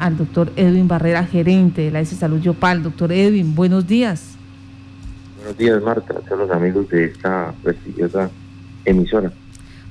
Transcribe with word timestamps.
al 0.00 0.16
doctor 0.16 0.50
Edwin 0.56 0.88
Barrera, 0.88 1.24
gerente 1.24 1.82
de 1.82 1.90
la 1.90 2.00
S 2.00 2.16
Salud 2.16 2.40
Yopal. 2.40 2.82
Doctor 2.82 3.12
Edwin, 3.12 3.54
buenos 3.54 3.86
días. 3.86 4.32
Buenos 5.36 5.56
días, 5.56 5.82
Marta, 5.82 6.14
a 6.30 6.34
los 6.34 6.50
amigos 6.50 6.88
de 6.88 7.04
esta 7.04 7.54
prestigiosa 7.62 8.30
emisora. 8.84 9.30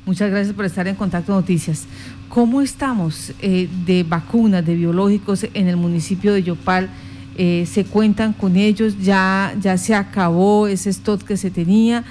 Muchas 0.05 0.31
gracias 0.31 0.55
por 0.55 0.65
estar 0.65 0.87
en 0.87 0.95
Contacto 0.95 1.31
Noticias. 1.31 1.85
¿Cómo 2.27 2.61
estamos 2.61 3.31
eh, 3.41 3.69
de 3.85 4.03
vacunas, 4.03 4.65
de 4.65 4.75
biológicos 4.75 5.45
en 5.53 5.67
el 5.67 5.77
municipio 5.77 6.33
de 6.33 6.43
Yopal? 6.43 6.89
Eh, 7.37 7.65
¿Se 7.67 7.85
cuentan 7.85 8.33
con 8.33 8.55
ellos? 8.55 8.99
¿Ya, 8.99 9.53
¿Ya 9.61 9.77
se 9.77 9.93
acabó 9.93 10.67
ese 10.67 10.89
stock 10.89 11.23
que 11.23 11.37
se 11.37 11.51
tenía? 11.51 12.03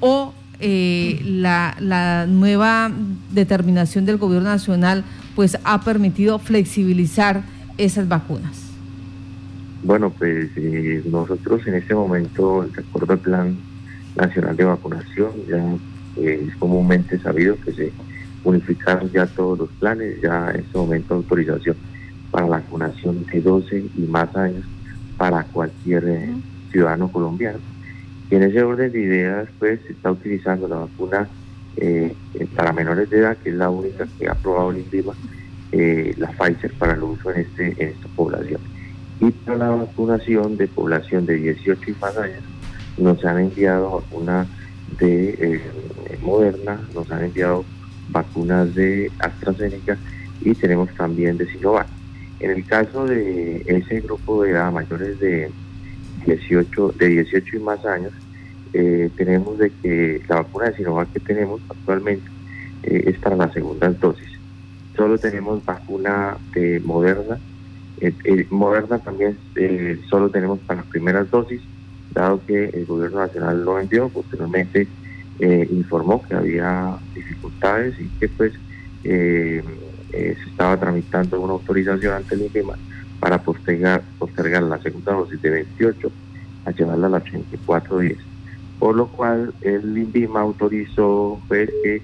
¿O 0.00 0.34
eh, 0.60 1.20
la, 1.24 1.76
la 1.80 2.26
nueva 2.26 2.90
determinación 3.30 4.04
del 4.06 4.18
gobierno 4.18 4.48
nacional 4.48 5.04
pues 5.34 5.58
ha 5.64 5.80
permitido 5.82 6.38
flexibilizar 6.38 7.42
esas 7.78 8.08
vacunas? 8.08 8.64
Bueno, 9.82 10.10
pues 10.10 10.50
eh, 10.56 11.02
nosotros 11.04 11.66
en 11.66 11.74
este 11.74 11.94
momento, 11.94 12.62
de 12.62 12.80
acuerdo 12.80 13.12
al 13.12 13.18
Plan 13.18 13.56
Nacional 14.16 14.56
de 14.56 14.64
Vacunación, 14.64 15.30
ya 15.46 15.76
eh, 16.16 16.46
es 16.48 16.56
comúnmente 16.56 17.18
sabido 17.18 17.56
que 17.62 17.72
se 17.72 17.92
unificaron 18.44 19.10
ya 19.10 19.26
todos 19.26 19.58
los 19.58 19.70
planes, 19.72 20.20
ya 20.22 20.50
en 20.50 20.60
este 20.60 20.78
momento 20.78 21.14
autorización 21.14 21.76
para 22.30 22.46
la 22.46 22.56
vacunación 22.56 23.26
de 23.30 23.40
12 23.40 23.84
y 23.96 24.00
más 24.02 24.34
años 24.34 24.64
para 25.18 25.44
cualquier 25.44 26.08
eh, 26.08 26.30
ciudadano 26.72 27.08
colombiano. 27.12 27.58
En 28.34 28.42
ese 28.42 28.62
orden 28.62 28.90
de 28.90 29.00
ideas, 29.00 29.48
pues 29.58 29.80
se 29.86 29.92
está 29.92 30.10
utilizando 30.10 30.68
la 30.68 30.76
vacuna 30.76 31.28
para 32.56 32.72
menores 32.72 33.10
de 33.10 33.18
edad, 33.18 33.36
que 33.38 33.50
es 33.50 33.54
la 33.56 33.68
única 33.68 34.06
que 34.18 34.28
ha 34.28 34.32
aprobado 34.32 34.70
el 34.70 34.78
INVIMA, 34.78 35.14
la 36.16 36.30
Pfizer 36.32 36.72
para 36.74 36.94
el 36.94 37.02
uso 37.02 37.30
en, 37.32 37.40
este, 37.40 37.74
en 37.82 37.88
esta 37.88 38.08
población 38.14 38.60
y 39.20 39.30
para 39.30 39.58
la 39.58 39.70
vacunación 39.70 40.56
de 40.56 40.66
población 40.66 41.26
de 41.26 41.36
18 41.36 41.90
y 41.90 41.94
más 42.00 42.16
años 42.16 42.42
nos 42.98 43.24
han 43.24 43.38
enviado 43.38 44.00
vacunas 44.00 44.46
de 44.98 45.30
eh, 45.40 45.60
Moderna, 46.22 46.80
nos 46.94 47.10
han 47.10 47.24
enviado 47.24 47.64
vacunas 48.10 48.74
de 48.74 49.10
AstraZeneca 49.18 49.96
y 50.40 50.54
tenemos 50.54 50.90
también 50.94 51.36
de 51.38 51.46
Sinovac. 51.50 51.86
En 52.40 52.50
el 52.50 52.64
caso 52.66 53.06
de 53.06 53.62
ese 53.66 54.00
grupo 54.00 54.42
de 54.42 54.50
edad 54.50 54.72
mayores 54.72 55.18
de 55.20 55.50
18, 56.26 56.94
de 56.98 57.08
18 57.08 57.56
y 57.56 57.60
más 57.60 57.84
años, 57.84 58.12
eh, 58.76 59.08
tenemos 59.16 59.56
de 59.56 59.70
que 59.70 60.20
la 60.28 60.36
vacuna 60.42 60.66
de 60.66 60.74
Sinovac 60.74 61.12
que 61.12 61.20
tenemos 61.20 61.60
actualmente 61.70 62.28
eh, 62.82 63.04
es 63.06 63.18
para 63.18 63.36
las 63.36 63.52
segundas 63.52 64.00
dosis. 64.00 64.28
Solo 64.96 65.16
tenemos 65.16 65.64
vacuna 65.64 66.36
de 66.52 66.80
Moderna 66.80 67.38
eh, 68.00 68.46
Moderna 68.50 68.98
también 68.98 69.38
solo 70.10 70.28
tenemos 70.28 70.58
para 70.66 70.80
las 70.80 70.90
primeras 70.90 71.30
dosis, 71.30 71.62
dado 72.12 72.44
que 72.44 72.64
el 72.70 72.84
gobierno 72.84 73.20
nacional 73.20 73.64
lo 73.64 73.78
envió, 73.78 74.08
posteriormente 74.08 74.88
informó 75.70 76.20
que 76.22 76.34
había 76.34 76.96
dificultades 77.14 77.94
y 78.00 78.08
que 78.18 78.28
pues 78.28 78.52
se 79.02 80.32
estaba 80.50 80.78
tramitando 80.78 81.40
una 81.40 81.52
autorización 81.52 82.14
ante 82.14 82.34
el 82.34 82.42
INVIMA 82.42 82.74
para 83.20 83.38
postergar, 83.38 84.02
postergar 84.18 84.64
la 84.64 84.78
segunda 84.78 85.12
dosis 85.12 85.40
de 85.40 85.50
28 85.50 86.10
a 86.66 86.70
llevarla 86.72 87.06
a 87.06 87.10
las 87.10 87.22
84 87.22 87.98
días. 88.00 88.33
Por 88.78 88.96
lo 88.96 89.06
cual 89.08 89.54
el 89.62 89.96
INVIMA 89.96 90.40
autorizó 90.40 91.40
pues, 91.48 91.70
que 91.82 92.02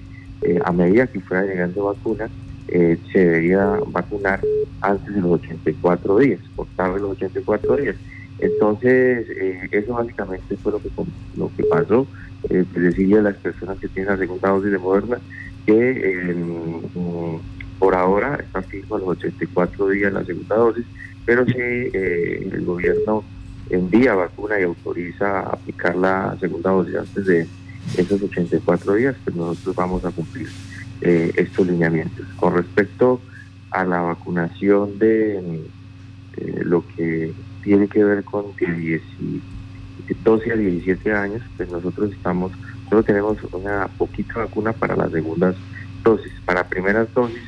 a 0.63 0.71
medida 0.71 1.07
que 1.07 1.19
fuera 1.19 1.45
llegando 1.45 1.85
vacuna, 1.85 2.29
eh, 2.73 2.97
se 3.11 3.19
debería 3.19 3.79
vacunar 3.87 4.39
antes 4.79 5.13
de 5.13 5.19
los 5.19 5.31
84 5.31 6.17
días, 6.19 6.39
por 6.55 6.67
tarde 6.67 7.01
los 7.01 7.11
84 7.11 7.75
días. 7.75 7.95
Entonces, 8.39 9.27
eh, 9.29 9.67
eso 9.71 9.93
básicamente 9.93 10.55
fue 10.55 10.71
lo 10.71 10.81
que, 10.81 10.89
lo 11.35 11.51
que 11.57 11.63
pasó. 11.65 12.07
Eh, 12.49 12.63
decirle 12.73 13.19
a 13.19 13.23
las 13.23 13.35
personas 13.35 13.77
que 13.77 13.89
tienen 13.89 14.13
la 14.13 14.17
segunda 14.17 14.49
dosis 14.49 14.71
de 14.71 14.79
Moderna 14.79 15.19
que 15.65 16.33
mm, 16.33 17.35
por 17.77 17.93
ahora 17.93 18.35
está 18.35 18.63
fijo 18.63 18.95
a 18.95 18.99
los 18.99 19.09
84 19.09 19.89
días 19.89 20.13
la 20.13 20.25
segunda 20.25 20.55
dosis, 20.55 20.85
pero 21.23 21.45
si 21.45 21.53
el 21.59 22.65
gobierno 22.65 23.23
envía 23.71 24.13
vacuna 24.13 24.59
y 24.59 24.63
autoriza 24.63 25.41
aplicar 25.41 25.95
la 25.95 26.37
segunda 26.39 26.71
dosis 26.71 26.95
antes 26.95 27.25
de 27.25 27.47
esos 27.97 28.21
84 28.21 28.95
días, 28.95 29.15
pues 29.23 29.35
nosotros 29.35 29.75
vamos 29.75 30.05
a 30.05 30.11
cumplir 30.11 30.47
eh, 31.01 31.31
estos 31.35 31.65
lineamientos. 31.65 32.25
Con 32.35 32.55
respecto 32.55 33.21
a 33.71 33.85
la 33.85 34.01
vacunación 34.01 34.99
de 34.99 35.37
eh, 36.37 36.61
lo 36.63 36.85
que 36.95 37.33
tiene 37.63 37.87
que 37.87 38.03
ver 38.03 38.23
con 38.23 38.55
de 38.57 39.01
12 40.23 40.51
a 40.51 40.55
17 40.55 41.13
años, 41.13 41.41
pues 41.57 41.71
nosotros 41.71 42.11
estamos, 42.11 42.51
solo 42.89 43.03
tenemos 43.03 43.37
una 43.53 43.87
poquita 43.97 44.39
vacuna 44.39 44.73
para 44.73 44.95
las 44.95 45.11
segundas 45.11 45.55
dosis. 46.03 46.31
Para 46.45 46.67
primeras 46.67 47.13
dosis 47.13 47.41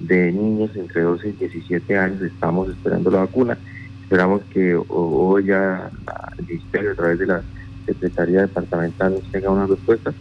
de 0.00 0.32
niños 0.32 0.70
entre 0.76 1.02
12 1.02 1.28
y 1.28 1.32
17 1.32 1.98
años 1.98 2.22
estamos 2.22 2.68
esperando 2.68 3.10
la 3.10 3.20
vacuna. 3.20 3.58
Esperamos 4.14 4.42
que 4.52 4.80
hoy 4.90 5.46
ya 5.46 5.90
el 6.38 6.46
Ministerio 6.46 6.92
a 6.92 6.94
través 6.94 7.18
de 7.18 7.26
la 7.26 7.42
Secretaría 7.84 8.42
Departamental 8.42 9.14
nos 9.14 9.32
tenga 9.32 9.50
una 9.50 9.66
respuesta 9.66 10.14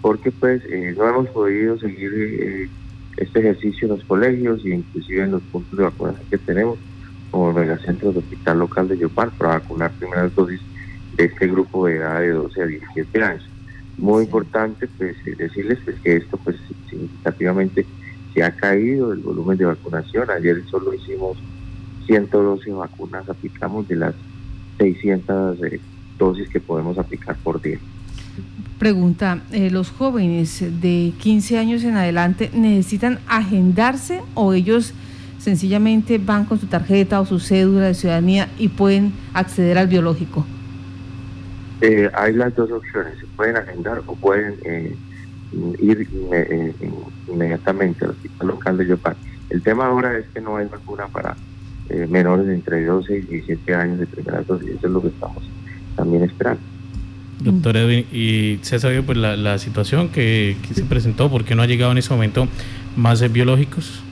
porque 0.00 0.30
pues 0.30 0.62
eh, 0.70 0.94
no 0.96 1.08
hemos 1.08 1.28
podido 1.30 1.76
seguir 1.80 2.12
eh, 2.14 2.68
este 3.16 3.40
ejercicio 3.40 3.88
en 3.88 3.96
los 3.96 4.04
colegios 4.04 4.64
e 4.64 4.68
inclusive 4.68 5.24
en 5.24 5.32
los 5.32 5.42
puntos 5.42 5.76
de 5.76 5.82
vacunación 5.82 6.28
que 6.30 6.38
tenemos, 6.38 6.78
como 7.32 7.50
el 7.50 7.56
megacentro 7.56 8.10
del 8.10 8.18
Hospital 8.18 8.60
Local 8.60 8.86
de 8.86 8.98
Yopal, 8.98 9.32
para 9.36 9.58
vacunar 9.58 9.90
primeras 9.98 10.32
dosis 10.36 10.60
de 11.16 11.24
este 11.24 11.48
grupo 11.48 11.88
de 11.88 11.96
edad 11.96 12.20
de 12.20 12.30
12 12.30 12.62
a 12.62 12.66
17 12.66 13.22
años. 13.24 13.48
Muy 13.98 14.22
importante 14.22 14.86
pues 14.96 15.16
eh, 15.26 15.34
decirles 15.36 15.80
pues, 15.84 15.98
que 16.04 16.18
esto 16.18 16.38
pues 16.44 16.54
significativamente 16.88 17.84
se 18.32 18.44
ha 18.44 18.52
caído 18.52 19.12
el 19.12 19.18
volumen 19.18 19.58
de 19.58 19.64
vacunación. 19.64 20.30
Ayer 20.30 20.62
solo 20.70 20.94
hicimos 20.94 21.36
112 22.10 22.72
vacunas, 22.72 23.28
aplicamos 23.28 23.86
de 23.86 23.94
las 23.94 24.14
600 24.78 25.58
dosis 26.18 26.48
que 26.48 26.58
podemos 26.58 26.98
aplicar 26.98 27.36
por 27.36 27.62
día. 27.62 27.78
Pregunta, 28.80 29.42
eh, 29.52 29.70
¿los 29.70 29.90
jóvenes 29.90 30.60
de 30.80 31.12
15 31.18 31.58
años 31.58 31.84
en 31.84 31.96
adelante 31.96 32.50
necesitan 32.52 33.20
agendarse 33.28 34.22
o 34.34 34.54
ellos 34.54 34.92
sencillamente 35.38 36.18
van 36.18 36.46
con 36.46 36.58
su 36.58 36.66
tarjeta 36.66 37.20
o 37.20 37.26
su 37.26 37.38
cédula 37.38 37.86
de 37.86 37.94
ciudadanía 37.94 38.48
y 38.58 38.68
pueden 38.68 39.12
acceder 39.32 39.78
al 39.78 39.86
biológico? 39.86 40.44
Eh, 41.80 42.10
hay 42.12 42.32
las 42.34 42.56
dos 42.56 42.72
opciones, 42.72 43.18
se 43.20 43.26
pueden 43.36 43.56
agendar 43.56 44.02
o 44.06 44.16
pueden 44.16 44.56
eh, 44.64 44.96
ir 45.80 46.08
inmediatamente 47.28 48.04
al 48.04 48.10
hospital 48.10 48.48
local 48.48 48.78
de 48.78 48.86
Yopal. 48.86 49.16
El 49.48 49.62
tema 49.62 49.86
ahora 49.86 50.18
es 50.18 50.26
que 50.34 50.40
no 50.40 50.56
hay 50.56 50.66
vacuna 50.66 51.06
para 51.06 51.36
menores 52.08 52.46
de 52.46 52.54
entre 52.54 52.84
12 52.84 53.18
y 53.18 53.20
17 53.22 53.74
años 53.74 53.98
de 53.98 54.06
primera 54.06 54.42
dosis, 54.42 54.68
eso 54.70 54.86
es 54.86 54.92
lo 54.92 55.02
que 55.02 55.08
estamos 55.08 55.42
también 55.96 56.24
esperando. 56.24 56.62
Doctor 57.40 57.76
Edwin, 57.78 58.06
y 58.12 58.58
se 58.62 58.76
ha 58.76 58.78
sabido 58.78 59.02
pues, 59.02 59.16
la, 59.16 59.58
situación 59.58 60.10
que, 60.10 60.56
se 60.72 60.84
presentó, 60.84 61.30
¿por 61.30 61.44
qué 61.44 61.54
no 61.54 61.62
ha 61.62 61.66
llegado 61.66 61.90
en 61.92 61.98
ese 61.98 62.12
momento 62.12 62.48
más 62.96 63.20
biológicos? 63.32 64.02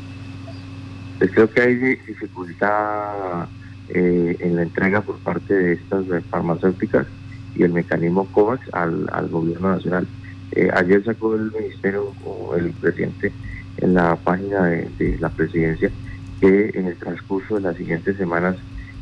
Pues 1.19 1.31
creo 1.33 1.51
que 1.51 1.61
hay 1.61 1.75
dificultad 1.75 3.47
eh, 3.91 4.37
en 4.41 4.57
la 4.57 4.63
entrega 4.63 5.03
por 5.03 5.19
parte 5.19 5.53
de 5.53 5.73
estas 5.75 6.05
farmacéuticas 6.31 7.07
y 7.55 7.65
el 7.65 7.73
mecanismo 7.73 8.27
COVAX 8.27 8.63
al, 8.73 9.29
gobierno 9.29 9.71
nacional. 9.71 10.07
Eh, 10.53 10.71
ayer 10.75 11.05
sacó 11.05 11.35
el 11.35 11.53
ministerio 11.53 12.15
o 12.25 12.55
el 12.57 12.71
presidente 12.71 13.33
en 13.79 13.95
la 13.95 14.17
página 14.17 14.65
de, 14.65 14.89
de, 14.99 15.19
la 15.19 15.29
presidencia 15.29 15.91
que 16.41 16.71
en 16.75 16.87
el 16.87 16.97
transcurso 16.97 17.57
de 17.57 17.63
las 17.63 17.77
siguientes 17.77 18.17
semanas 18.17 18.57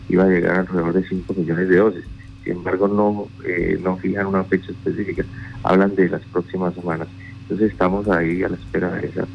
iba 0.09 0.25
a 0.25 0.29
llegar 0.29 0.61
alrededor 0.61 0.93
de 0.93 1.09
5 1.09 1.35
millones 1.35 1.69
de 1.69 1.77
dosis 1.77 2.05
sin 2.47 2.59
embargo 2.59 2.87
no, 2.87 3.29
eh, 3.45 3.77
no 3.83 3.97
fijan 3.97 4.27
una 4.27 4.45
fecha 4.45 4.71
específica, 4.71 5.25
hablan 5.65 5.97
de 5.97 6.09
las 6.09 6.23
próximas 6.27 6.75
semanas. 6.75 7.09
Entonces 7.43 7.73
estamos 7.73 8.09
ahí 8.09 8.43
a 8.45 8.49
la 8.49 8.55
espera 8.55 8.93
de, 8.93 9.09
esa, 9.09 9.27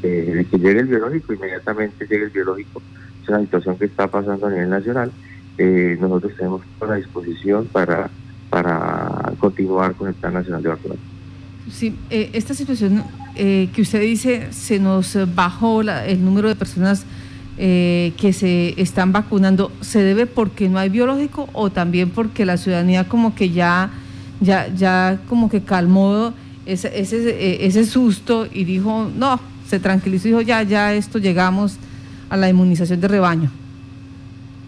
de, 0.00 0.46
que 0.48 0.56
llegue 0.56 0.78
el 0.78 0.86
biológico, 0.86 1.34
inmediatamente 1.34 2.06
llegue 2.06 2.26
el 2.26 2.30
biológico, 2.30 2.80
es 3.22 3.28
una 3.28 3.40
situación 3.40 3.76
que 3.76 3.86
está 3.86 4.06
pasando 4.06 4.46
a 4.46 4.50
nivel 4.50 4.70
nacional, 4.70 5.10
eh, 5.58 5.98
nosotros 6.00 6.32
tenemos 6.36 6.62
toda 6.78 6.92
la 6.92 6.98
disposición 6.98 7.66
para, 7.66 8.08
para 8.50 9.32
continuar 9.40 9.94
con 9.96 10.06
el 10.06 10.14
Plan 10.14 10.34
Nacional 10.34 10.62
de 10.62 10.68
Vacunación. 10.68 11.10
Sí, 11.72 11.96
eh, 12.08 12.30
esta 12.32 12.54
situación 12.54 13.02
que 13.34 13.80
usted 13.80 14.02
dice, 14.02 14.52
se 14.52 14.78
nos 14.78 15.16
bajó 15.34 15.80
el 15.80 16.22
número 16.22 16.48
de 16.48 16.56
personas 16.56 17.06
eh, 17.58 18.12
que 18.16 18.32
se 18.32 18.80
están 18.80 19.12
vacunando, 19.12 19.70
¿se 19.80 20.02
debe 20.02 20.26
porque 20.26 20.68
no 20.68 20.78
hay 20.78 20.88
biológico 20.88 21.48
o 21.52 21.70
también 21.70 22.10
porque 22.10 22.46
la 22.46 22.56
ciudadanía 22.56 23.04
como 23.04 23.34
que 23.34 23.50
ya, 23.50 23.90
ya, 24.40 24.68
ya 24.74 25.20
como 25.28 25.50
que 25.50 25.62
calmó 25.62 26.32
ese, 26.64 26.98
ese, 26.98 27.66
ese 27.66 27.84
susto 27.84 28.46
y 28.50 28.64
dijo, 28.64 29.10
no, 29.14 29.40
se 29.66 29.78
tranquilizó 29.78 30.28
y 30.28 30.30
dijo, 30.30 30.42
ya, 30.42 30.62
ya 30.62 30.94
esto 30.94 31.18
llegamos 31.18 31.78
a 32.30 32.36
la 32.36 32.48
inmunización 32.48 33.00
de 33.00 33.08
rebaño? 33.08 33.50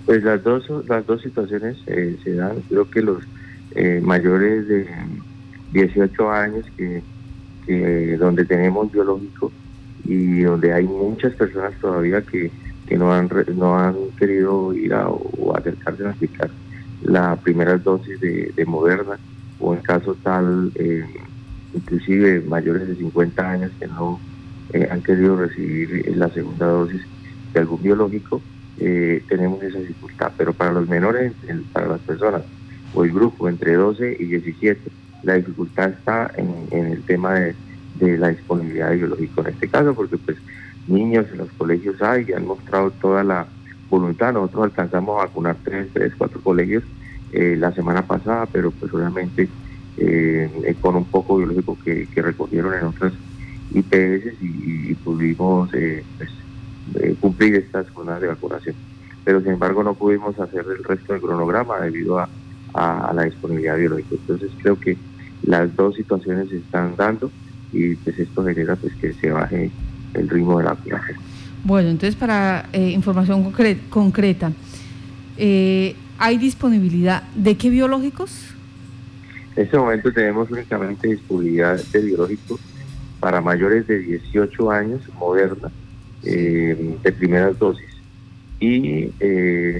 Pues 0.04 0.22
las 0.24 0.42
dos, 0.42 0.64
las 0.88 1.06
dos 1.06 1.22
situaciones 1.22 1.76
eh, 1.86 2.16
se 2.22 2.34
dan, 2.34 2.56
creo 2.68 2.90
que 2.90 3.00
los 3.02 3.22
eh, 3.74 4.00
mayores 4.02 4.68
de 4.68 4.86
18 5.72 6.30
años 6.30 6.66
que, 6.76 7.02
donde 8.18 8.44
tenemos 8.44 8.90
biológico 8.92 9.52
y 10.04 10.40
donde 10.40 10.72
hay 10.72 10.84
muchas 10.84 11.32
personas 11.34 11.72
todavía 11.80 12.20
que, 12.20 12.50
que 12.92 12.98
no 12.98 13.10
han 13.10 13.30
no 13.56 13.78
han 13.78 13.96
querido 14.18 14.74
ir 14.74 14.92
a, 14.92 15.08
o 15.08 15.56
acercarse 15.56 16.04
a 16.04 16.10
aplicar 16.10 16.50
la 17.02 17.36
primera 17.36 17.78
dosis 17.78 18.20
de, 18.20 18.64
Moderna 18.66 19.18
o 19.58 19.72
en 19.72 19.80
caso 19.80 20.14
tal 20.22 20.70
eh, 20.74 21.06
inclusive 21.72 22.42
mayores 22.42 22.86
de 22.86 22.96
50 22.96 23.50
años 23.50 23.72
que 23.80 23.86
no 23.86 24.20
han 24.90 25.02
querido 25.02 25.36
recibir 25.36 26.14
la 26.16 26.28
segunda 26.28 26.66
dosis 26.66 27.00
de 27.54 27.60
algún 27.60 27.82
biológico 27.82 28.42
eh, 28.78 29.22
tenemos 29.26 29.62
esa 29.62 29.78
dificultad. 29.78 30.32
Pero 30.36 30.52
para 30.52 30.72
los 30.72 30.86
menores, 30.86 31.32
para 31.72 31.88
las 31.88 32.00
personas 32.00 32.42
o 32.92 33.04
el 33.04 33.12
grupo 33.12 33.48
entre 33.48 33.72
12 33.72 34.16
y 34.18 34.24
17, 34.24 34.80
la 35.22 35.34
dificultad 35.34 35.90
está 35.90 36.30
en, 36.36 36.68
el 36.70 37.02
tema 37.04 37.34
de, 37.34 37.54
la 38.18 38.28
disponibilidad 38.28 38.90
de 38.90 38.96
biológico 38.96 39.40
en 39.42 39.54
este 39.54 39.68
caso, 39.68 39.94
porque 39.94 40.18
pues 40.18 40.36
niños 40.86 41.26
en 41.32 41.38
los 41.38 41.52
colegios 41.52 42.00
hay 42.02 42.26
y 42.28 42.32
han 42.32 42.46
mostrado 42.46 42.90
toda 42.90 43.24
la 43.24 43.46
voluntad. 43.90 44.32
Nosotros 44.32 44.64
alcanzamos 44.64 45.18
a 45.18 45.26
vacunar 45.26 45.56
tres, 45.62 45.88
tres, 45.92 46.12
cuatro 46.16 46.40
colegios 46.40 46.82
eh, 47.32 47.56
la 47.58 47.72
semana 47.72 48.06
pasada, 48.06 48.46
pero 48.46 48.70
pues 48.70 48.92
obviamente 48.92 49.48
eh, 49.96 50.74
con 50.80 50.96
un 50.96 51.04
poco 51.04 51.36
biológico 51.36 51.78
que, 51.84 52.06
recogieron 52.14 52.74
en 52.74 52.86
otras 52.86 53.12
IPS 53.74 54.42
y, 54.42 54.94
pudimos 54.94 55.70
pues, 55.70 56.30
cumplir 57.20 57.56
estas 57.56 57.86
zonas 57.94 58.20
de 58.20 58.28
vacunación. 58.28 58.74
Pero 59.24 59.40
sin 59.40 59.52
embargo 59.52 59.82
no 59.82 59.94
pudimos 59.94 60.38
hacer 60.38 60.64
el 60.76 60.84
resto 60.84 61.12
del 61.12 61.22
cronograma 61.22 61.80
debido 61.80 62.18
a, 62.18 62.28
la 62.74 63.24
disponibilidad 63.24 63.76
biológica. 63.76 64.14
Entonces 64.14 64.50
creo 64.62 64.78
que 64.80 64.96
las 65.42 65.74
dos 65.76 65.94
situaciones 65.94 66.48
se 66.48 66.56
están 66.56 66.96
dando 66.96 67.30
y 67.72 67.94
pues 67.96 68.18
esto 68.18 68.44
genera 68.44 68.76
pues 68.76 68.94
que 68.94 69.12
se 69.12 69.30
baje 69.30 69.70
el 70.14 70.28
ritmo 70.28 70.58
de 70.58 70.64
la 70.64 70.70
vacunación. 70.70 71.18
Bueno, 71.64 71.90
entonces 71.90 72.16
para 72.16 72.68
eh, 72.72 72.90
información 72.90 73.52
concreta, 73.88 74.52
eh, 75.36 75.94
¿hay 76.18 76.38
disponibilidad 76.38 77.22
de 77.34 77.56
qué 77.56 77.70
biológicos? 77.70 78.54
En 79.54 79.64
este 79.64 79.78
momento 79.78 80.12
tenemos 80.12 80.50
únicamente 80.50 81.08
disponibilidad 81.08 81.78
de 81.78 82.00
biológicos 82.00 82.60
para 83.20 83.40
mayores 83.40 83.86
de 83.86 83.98
18 83.98 84.70
años, 84.70 85.02
moderna, 85.18 85.70
eh, 86.24 86.96
de 87.02 87.12
primeras 87.12 87.58
dosis 87.58 87.86
y 88.58 89.10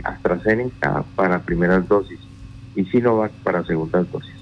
AstraZeneca 0.03 1.05
para 1.15 1.41
primeras 1.41 1.87
dosis 1.89 2.19
y 2.75 2.85
Sinovac 2.85 3.33
para 3.45 3.65
segundas 3.65 4.11
dosis. 4.11 4.42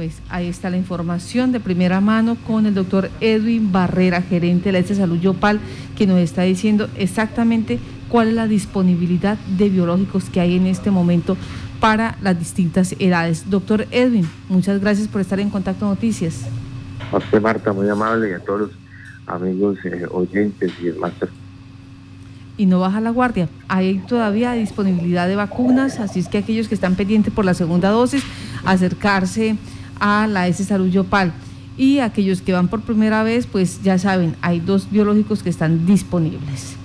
Pues 0.00 0.22
ahí 0.30 0.48
está 0.48 0.70
la 0.70 0.78
información 0.78 1.52
de 1.52 1.60
primera 1.60 2.00
mano 2.00 2.38
con 2.46 2.64
el 2.64 2.72
doctor 2.72 3.10
Edwin 3.20 3.70
Barrera, 3.70 4.22
gerente 4.22 4.70
de 4.70 4.72
la 4.72 4.78
S 4.78 4.94
Salud 4.94 5.20
Yopal, 5.20 5.60
que 5.94 6.06
nos 6.06 6.20
está 6.20 6.40
diciendo 6.40 6.88
exactamente 6.96 7.78
cuál 8.08 8.28
es 8.28 8.34
la 8.34 8.46
disponibilidad 8.46 9.36
de 9.58 9.68
biológicos 9.68 10.30
que 10.30 10.40
hay 10.40 10.56
en 10.56 10.66
este 10.66 10.90
momento 10.90 11.36
para 11.80 12.16
las 12.22 12.38
distintas 12.38 12.94
edades. 12.98 13.50
Doctor 13.50 13.86
Edwin, 13.90 14.26
muchas 14.48 14.80
gracias 14.80 15.06
por 15.06 15.20
estar 15.20 15.38
en 15.38 15.50
Contacto 15.50 15.84
Noticias. 15.84 16.46
A 17.12 17.18
usted, 17.18 17.38
Marta, 17.38 17.70
muy 17.74 17.90
amable 17.90 18.30
y 18.30 18.32
a 18.32 18.38
todos 18.38 18.60
los 18.60 18.70
amigos 19.26 19.76
eh, 19.84 20.06
oyentes 20.10 20.72
y 20.82 20.86
el 20.86 20.96
máster. 20.96 21.28
Y 22.56 22.64
no 22.64 22.80
baja 22.80 23.02
la 23.02 23.10
guardia. 23.10 23.50
Hay 23.68 23.98
todavía 24.08 24.52
disponibilidad 24.52 25.28
de 25.28 25.36
vacunas, 25.36 26.00
así 26.00 26.20
es 26.20 26.28
que 26.28 26.38
aquellos 26.38 26.68
que 26.68 26.74
están 26.74 26.94
pendientes 26.94 27.34
por 27.34 27.44
la 27.44 27.52
segunda 27.52 27.90
dosis, 27.90 28.24
acercarse 28.64 29.58
a 30.00 30.26
la 30.26 30.48
S 30.48 30.64
Salud 30.64 30.88
Yopal. 30.88 31.32
Y 31.76 32.00
aquellos 32.00 32.42
que 32.42 32.52
van 32.52 32.68
por 32.68 32.80
primera 32.80 33.22
vez, 33.22 33.46
pues 33.46 33.82
ya 33.82 33.98
saben, 33.98 34.34
hay 34.42 34.60
dos 34.60 34.90
biológicos 34.90 35.42
que 35.42 35.50
están 35.50 35.86
disponibles. 35.86 36.79